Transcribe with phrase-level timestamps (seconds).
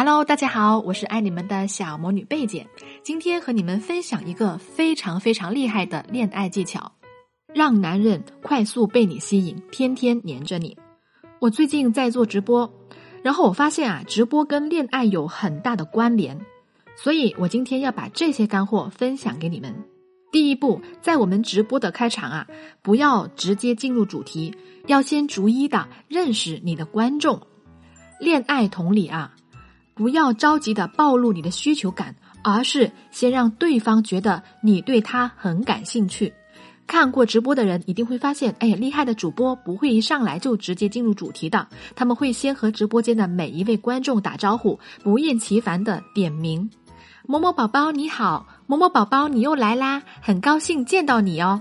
[0.00, 2.64] Hello，大家好，我是爱你们的小魔女贝姐。
[3.02, 6.92] 今天和你们分享一个非常非常厉害的恋爱技巧，
[7.52, 10.78] 让男人快速被你吸引，天天黏着你。
[11.40, 12.72] 我最近在做直播，
[13.24, 16.38] 然后我发现啊，直播跟恋爱有很大的关联，
[16.94, 19.74] 所以我今天要把这些干货分享给你们。
[20.30, 22.46] 第一步，在我们直播的开场啊，
[22.82, 24.54] 不要直接进入主题，
[24.86, 27.42] 要先逐一的认识你的观众。
[28.20, 29.34] 恋爱同理啊。
[29.98, 36.32] 不要着急的暴露你的需求感，而是先让对方觉得你对他很感兴趣。
[36.86, 41.66] 看过直播的人一定会发现，哎，厉害的主播不会一上来就直接进入主题的，
[41.96, 46.70] 他们会先和直播间的每一位观众打招呼，不厌其烦的点名
[47.26, 51.60] ：“某某宝宝你好，某某宝宝你又来啦，很高兴见到你哦。”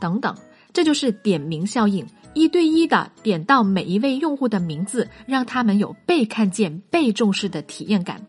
[0.00, 0.34] 等等，
[0.72, 2.04] 这就是点名效应。
[2.34, 8.20] 一对一的点到每一位用户的名字，让他们有被看见、被重视的体验感。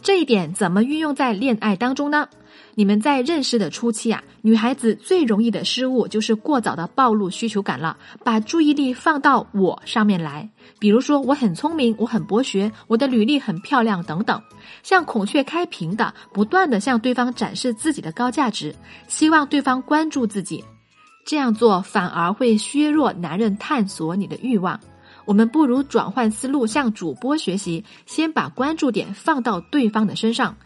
[0.00, 2.28] 这一点怎么运用在恋爱当中呢？
[2.74, 10.50] 你们在认识的初期啊，女孩子最容易的失误就是过早的暴露需求感了，把注意力放到我上面来。
[10.80, 14.42] 比如说，我很聪明，我很博学，我的履历很漂亮等等，
[14.82, 18.74] 像孔雀开屏的，不断的向对方展示自己的高价值，
[19.06, 20.64] 希望对方关注自己。
[21.24, 24.78] 这样做反而会削弱男人探索你的欲望。
[25.24, 30.56] 我们不如转换思路，向主播学习，先把关注点放到对方的身上。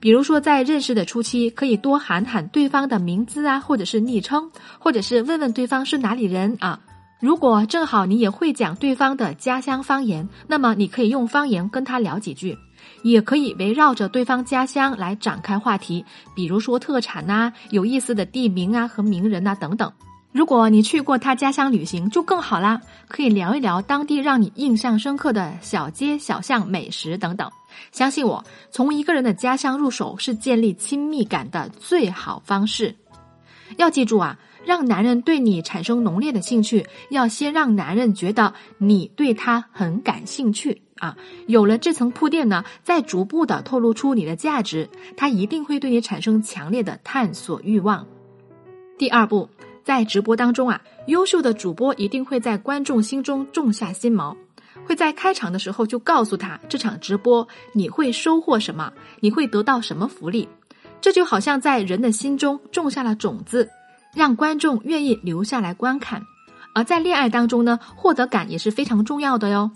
[0.00, 6.80] 比如说，在认识的初期，可以多喊喊对方的名字啊，或者是昵称，或者是问问对方是哪里人啊。
[7.20, 12.56] 如果正好你也会讲对方的家乡方言，那么你可以用方言跟他聊几句。
[13.02, 19.90] 也可以围绕着对方家乡来展开话题，比如说特产呐、有意思的地名啊和名人呐等等。
[20.36, 27.50] 如果你去过他家乡旅行，就更好啦，可以聊一聊当地让你印象深刻的小街小巷、美食等等。
[27.90, 32.94] 相信我，从一个人的家乡入手是建立亲密感的最好方式。
[33.78, 40.82] 要记住啊，让男人对你产生浓烈的兴趣，要先让男人觉得你对他很感兴趣。
[40.98, 41.16] 啊，
[41.46, 44.86] 有了这层铺垫呢，再逐步的透露出你的价值，
[45.16, 48.06] 他一定会对你产生强烈的探索欲望。
[48.98, 49.48] 第二步，
[49.86, 54.36] 在直播当中啊，优秀的主播一定会在观众心中种下心锚，
[54.84, 60.48] 会在开场的时候就告诉他这场直播你会收获什么，你会得到什么福利，
[61.00, 63.70] 这就好像在人的心中种下了种子，
[64.12, 66.20] 让观众愿意留下来观看。
[66.74, 69.70] 而在恋爱当中呢，获得感也是非常重要的哟。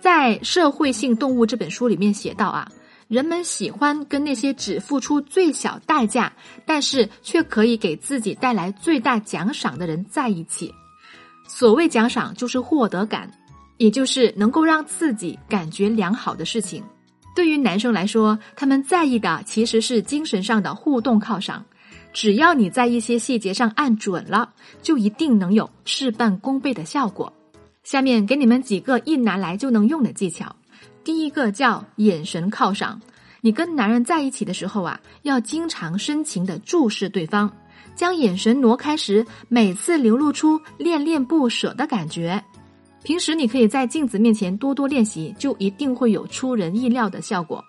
[0.00, 2.66] 在《社会性动物》这本书里面写到啊，
[3.12, 6.32] 人们喜欢跟那些只付出最小代价，
[6.64, 10.72] 但是却可以给自己带来最大奖赏的人在一起。
[11.46, 13.30] 所谓奖赏，就是获得感，
[13.76, 16.82] 也就是能够让自己感觉良好的事情。
[17.36, 21.62] 对于男生来说，他们在意的其实是精神上的互动犒赏。
[22.14, 27.30] 只要你在一些细节上按准了，就一定能有事半功倍的效果。
[27.84, 30.56] 下面给你们几个一拿来就能用的技巧。
[31.04, 33.00] 第一个叫眼神犒赏。
[33.40, 37.50] 你跟男人在一起的时候啊，要经常深情的注视对方，
[37.96, 42.42] 将眼神挪开时，每次流露出恋恋不舍的感觉。
[43.02, 47.64] 平时你可以在镜子面前多多练习，就一定会有出人意料的效果。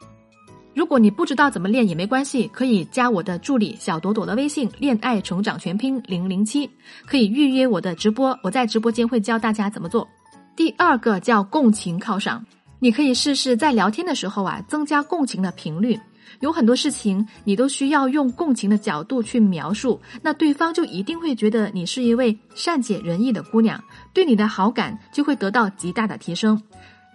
[0.75, 6.69] 如果你不知道怎么练也没关系，可以加我的助理小朵朵的微信“恋爱成长全拼零零七”，
[7.05, 10.07] 可以预约我的直播，我在直播间会教大家怎么做。
[10.55, 12.45] 第二个叫共情犒赏，
[12.83, 15.97] 你可以试试在聊天的时候啊，增加共情的频率。
[16.41, 26.61] 有很多事情你都需要用共情的角度去描述，那对方就一定会觉得你是一位善解人意的姑娘，对你的好感就会得到极大的提升。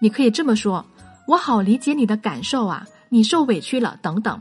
[0.00, 0.82] 你可以这么说
[1.28, 4.40] ：“我好理解你的感受啊。”你受委屈了，等等，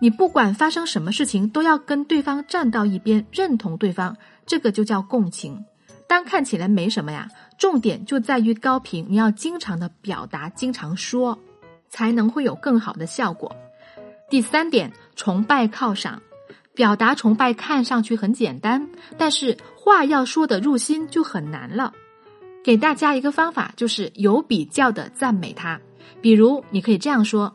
[0.00, 5.64] 你不管发生什么事情，都要跟对方站到一边，认同对方，这个就叫共情。
[6.08, 7.28] 单看起来没什么呀，
[7.58, 11.38] 重点就在于高频，你要经常的表达，经常说，
[11.88, 13.54] 才能会有更好的效果。
[14.28, 16.20] 第三点，崇拜犒赏，
[16.74, 21.92] 表达崇拜看上去很简单，但是话要说的入心就很难了。
[22.64, 25.80] 给大家一个方法，就是有比较的赞美他，
[26.20, 27.54] 比如你可以这样说。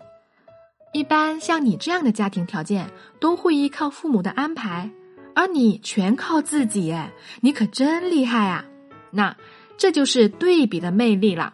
[0.91, 4.89] 一般像你这样的家庭条件，都会依靠父母的安排，
[5.35, 6.95] 而你全靠自己，
[7.41, 8.65] 你可真厉害啊！
[9.11, 9.35] 那
[9.79, 11.53] 这就是对比的魅力了。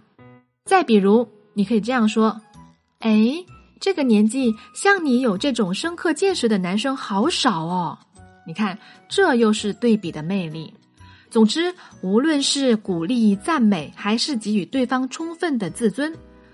[0.65, 2.41] 再比如，你可以这样说
[2.99, 3.45] ：“哎，
[3.79, 7.97] 这个年纪像你有这种深刻见识的男生好少哦。”
[8.47, 8.77] 你看，
[9.07, 10.73] 这又是对比的魅力。
[11.29, 16.11] 总之，无论是鼓励、赞美，还是给予对方充分的自尊。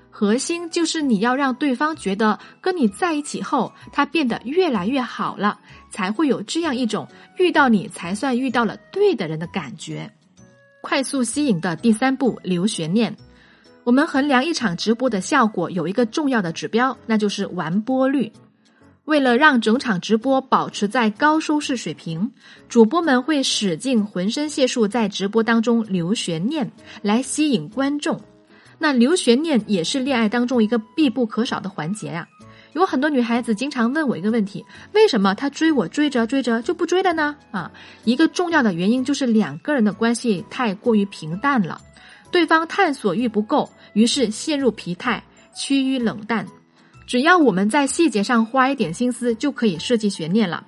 [0.10, 5.58] 核心就是你要让对方觉得跟你在一起后，他变得越来越好了，
[5.90, 7.08] 才会有这样一种
[7.38, 10.12] 遇到你才算遇到了对的人的感觉。
[10.82, 13.16] 快速吸引的第三步，留悬念。
[13.84, 18.32] 我们衡量一场直播的效果有一个重要的指标，那就是完播率。
[19.06, 22.32] 为了让整场直播保持在高收视水平，
[22.70, 28.22] 主播们会使尽浑身解数在直播当中留悬念，来吸引观众。
[28.78, 32.28] 那留悬念也是恋爱当中一个必不可少的环节呀。
[32.74, 37.36] 有很多女孩子经常问我一个问题：为什么他追我追着追着就不追了呢？
[37.52, 37.72] 啊，
[38.06, 41.82] 一个重要的原因就是两个人的关系太过于平淡了。
[42.32, 45.22] 对方探索欲不够，于是陷入疲态，
[45.54, 46.48] 趋于冷淡。
[47.06, 50.66] 只要我们在细节上花一点心思，就可以设计悬念了。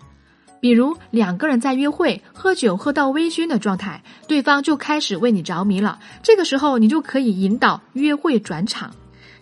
[0.60, 6.00] 比如两个人在约会，喝酒喝到微醺的状态，对方就开始为你着迷了。
[6.22, 8.94] 这个时候，你就可以引导约会转场。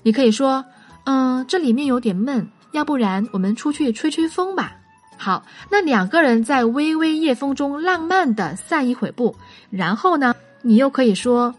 [0.04, 0.66] 你可以说
[1.06, 4.76] ：“嗯，这里面有点闷，要不然我们出去吹吹风吧。”
[5.18, 9.36] 好，那两个人在微微夜风中浪漫的散一会步，
[9.70, 10.34] 然后呢，
[10.64, 11.54] 你又可以说。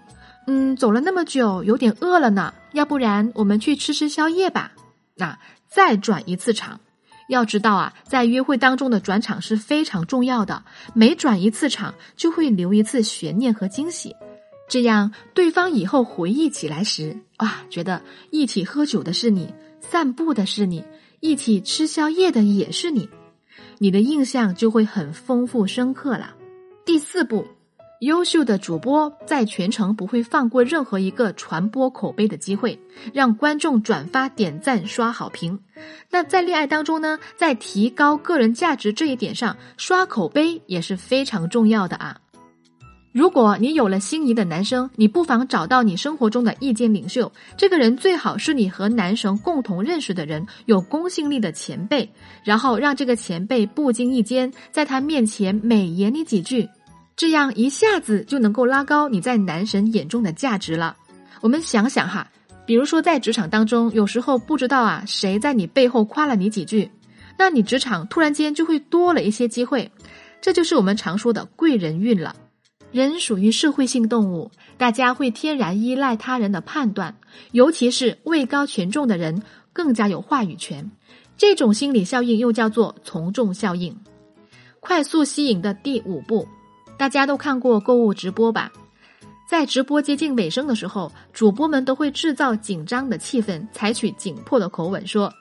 [0.48, 2.52] 嗯，走了那么久，有点饿了呢。
[2.72, 4.72] 要不然我们去吃吃宵夜吧。
[5.14, 6.80] 那再转一次场，
[7.28, 10.64] 要知道啊，在约会当中的转场是非常重要的。
[10.94, 14.12] 每转一次场，就会留一次悬念和惊喜。
[14.72, 20.82] 这样对方以后回忆起来时，哇，觉得一起喝酒的是你，散步的是你，
[21.20, 23.06] 一起吃宵夜的也是你，
[23.76, 26.34] 你的印象就会很丰富深刻了。
[26.86, 27.46] 第四步。
[28.00, 32.76] 优秀的主播在全程不会放过任何一个传播口碑的机会，
[33.12, 35.60] 让观众转发、点赞、刷好评。
[36.10, 42.18] 那在恋爱当中呢，在提高个人价值这一点上，刷口碑也是非常重要的啊。
[43.12, 52.10] 如果你有了心仪的男生，你不妨找到你生活中的意见领袖，这个人最好是你和男神共同认识的人，有公信力的前辈，
[52.42, 56.66] 然后让这个前辈不经意间在他面前美言你几句。
[57.14, 60.96] 这样一下子就能够拉高你在男神眼中的价值了。
[61.42, 62.26] 我们想想哈，
[62.64, 66.90] 比如说在职场当中，有时候不知道啊谁在你背后夸了你几句，
[67.36, 69.92] 那你职场突然间就会多了一些机会。
[70.40, 72.34] 这就是我们常说的贵人运了。
[72.92, 77.16] 人属于社会性动物，大家会天然依赖他人的判断，
[77.52, 79.42] 尤其是位高权重的人
[79.72, 80.90] 更加有话语权。
[81.36, 83.96] 这种心理效应又叫做从众效应。
[84.78, 86.46] 快速吸引的第五步。
[86.98, 88.70] 大家都看过购物直播吧？
[89.48, 95.32] 在直播接近尾声的时候，主播们都会制造紧张的气氛，采取紧迫的口吻说：“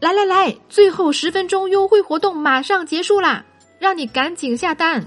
[0.00, 3.44] 来来来，最后十分钟优惠活动马上结束啦，
[3.78, 5.04] 让你赶紧下单，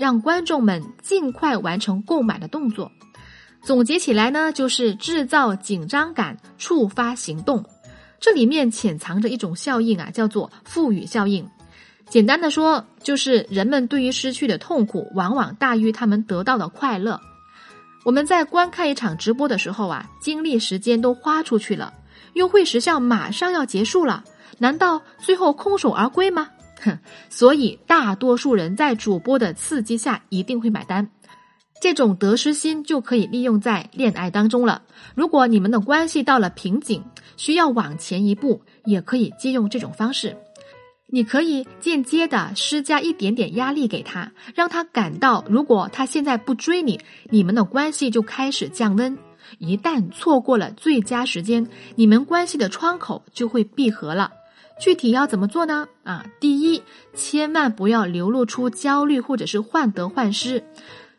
[0.00, 2.90] 让观众们尽快完成购买的动作。”
[3.62, 7.62] 总结起来呢，就是制造紧张感，触发行动。
[8.18, 11.46] 这里面潜藏着一种效应啊，叫做赋予效应。
[12.08, 17.20] 简单的说，就是人们对于失去的痛苦往往大于他们得到的快乐。
[18.02, 21.92] 我们在观看一场直播的时候啊，精力时间都花出去了，
[22.32, 24.24] 优惠时效马上要结束了，
[24.56, 26.48] 难道最后空手而归吗？
[26.80, 26.98] 哼！
[27.30, 31.10] 所以大多数人在主播的刺激下一定会买单。
[31.80, 34.82] 这种得失心就可以利用在恋爱当中了。
[35.14, 37.02] 如果你们的关系到了瓶颈，
[37.38, 40.36] 需要往前一步，也可以借用这种方式。
[41.12, 49.18] 你可以间接的施加一点点压力给他，让他感到，如果他现在不追你，你们的关系就开始降温。
[49.58, 54.30] 一旦错过了最佳时间，你们关系的窗口就会闭合了。
[54.80, 55.88] 具体要怎么做呢？
[56.04, 56.59] 啊，第一，
[57.14, 60.64] 千万不要流露出焦虑或者是患得患失。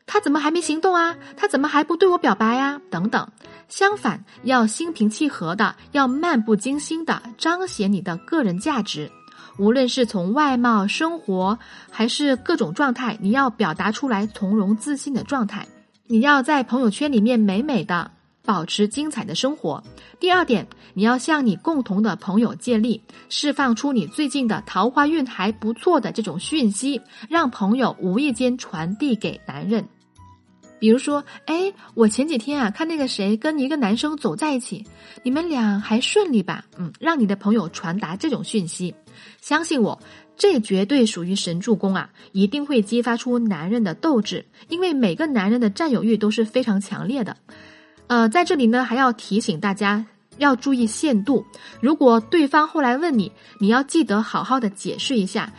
[0.06, 1.16] 他怎么还没行动啊？
[1.38, 2.82] 他怎么还不对我表白呀？
[2.90, 3.30] 等等。
[3.70, 9.10] 相反，要心平气和的，要漫不经心的彰显你的个人价值。
[9.58, 11.58] 无论是从外貌、生活，
[11.90, 15.68] 还是各种状态，你要表达出来从容自信的状态。
[16.08, 18.12] 你要在朋友圈里面美美的，
[18.44, 19.84] 保持精彩的生活。
[20.20, 29.86] 第二点，你要向你共同的朋友借力，释放出你最近的桃花运还不错的这种讯息，让朋友无意间传递给男人。
[30.80, 34.84] 比如说，哎，我前几天啊看那个谁跟一个男生走在一起，
[35.22, 36.66] 你们俩还顺利吧？
[36.76, 38.96] 嗯，让你的朋友传达这种讯息。
[39.40, 40.02] 相信我，
[40.36, 42.10] 这绝对属于神助攻啊！
[42.32, 47.38] 一定会激发出男人的斗志，因为每个男人的占有欲都是非常强烈的。
[48.12, 50.06] 呃，在这里呢，还要提醒大家
[50.38, 51.46] 要注意限度。
[51.80, 55.54] 如果对方后来问你，你要记得好好的解释一下，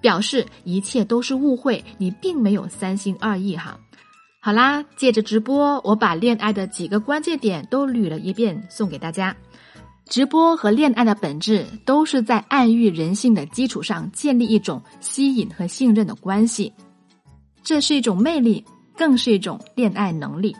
[0.00, 3.78] 表示一切都是误会，你并没有三心二意哈。
[4.40, 9.36] 好啦，借着直播，我把恋爱的几个关键点都捋了一遍，送给大家。
[10.06, 16.72] 直播和恋爱的本质都是在暗喻人性的基础上建立一种吸引和信任的关系，
[17.62, 18.64] 这是一种魅力，
[18.96, 20.56] 更是一种恋爱能力。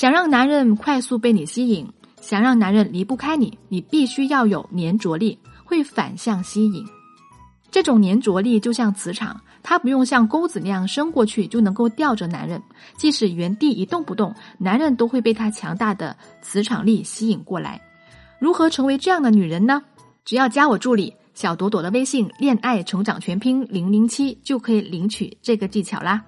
[0.00, 1.86] 想让男人快速被你吸引，
[2.22, 6.82] 想让男人离不开你，你必须要有粘着力，会反向吸引。
[7.70, 12.62] 这种粘着力就像磁场，它不用像钩子那样伸过去就能够吊着男人，
[12.96, 17.78] 即使原地一动不动，男人都会被它强大的磁场力吸引过来。
[18.38, 19.82] 如何成为这样的女人呢？
[20.24, 26.24] 只要加我助理小朵朵的微信“恋爱成长全拼零零七”，就可以领取这个技巧啦。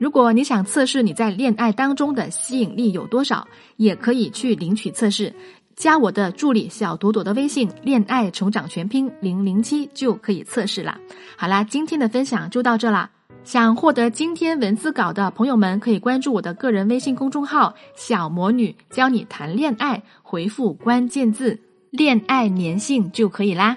[0.00, 5.34] 如果你想测试你在恋爱当中的吸引力有多少，也可以去领取测试，
[5.76, 10.98] 加我的助理小朵朵的微信“恋爱成长全拼零零七”就可以测试啦。
[11.36, 13.10] 好啦，今天的分享就到这啦。
[13.44, 21.58] 想获得今天文字稿的朋友们，可以关注我的个人微信公众号“小魔女”，教你谈恋爱，回复关键字
[21.92, 23.76] “恋爱粘性”就可以啦。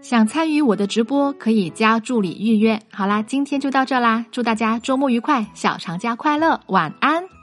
[0.00, 2.80] 想参与我的直播，可以加助理预约。
[2.92, 7.35] 好啦，今天就到这啦，祝大家周末愉快，小长假快乐，晚安。